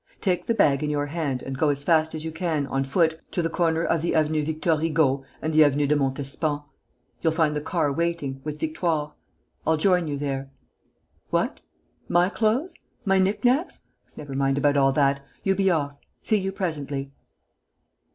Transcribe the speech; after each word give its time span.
Take 0.19 0.47
the 0.47 0.55
bag 0.55 0.81
in 0.81 0.89
your 0.89 1.05
hand 1.05 1.43
and 1.43 1.55
go 1.55 1.69
as 1.69 1.83
fast 1.83 2.15
as 2.15 2.25
you 2.25 2.31
can, 2.31 2.65
on 2.65 2.85
foot, 2.85 3.19
to 3.33 3.43
the 3.43 3.51
corner 3.51 3.83
of 3.83 4.01
the 4.01 4.15
Avenue 4.15 4.43
Victor 4.43 4.75
Hugo 4.77 5.23
and 5.43 5.53
the 5.53 5.63
Avenue 5.63 5.85
de 5.85 5.95
Montespan. 5.95 6.63
You'll 7.21 7.33
find 7.33 7.55
the 7.55 7.61
car 7.61 7.93
waiting, 7.93 8.41
with 8.43 8.59
Victoire. 8.59 9.13
I'll 9.63 9.77
join 9.77 10.07
you 10.07 10.17
there.... 10.17 10.49
What?... 11.29 11.59
My 12.09 12.29
clothes? 12.29 12.73
My 13.05 13.19
knick 13.19 13.45
knacks?... 13.45 13.81
Never 14.17 14.33
mind 14.33 14.57
about 14.57 14.75
all 14.75 14.91
that.... 14.93 15.23
You 15.43 15.53
be 15.53 15.69
off. 15.69 15.95
See 16.23 16.37
you 16.39 16.51
presently." 16.51 17.11